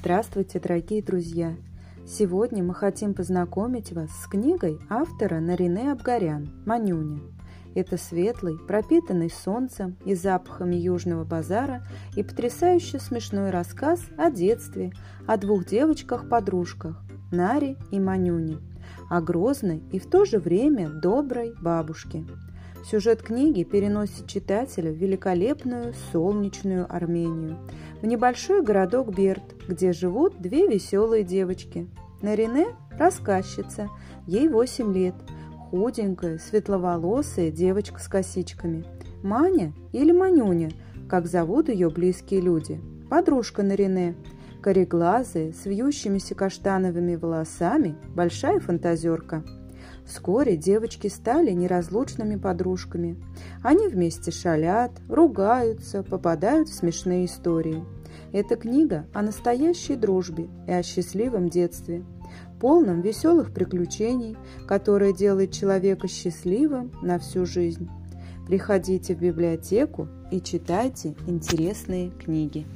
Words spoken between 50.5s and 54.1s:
девочки стали неразлучными подружками. Они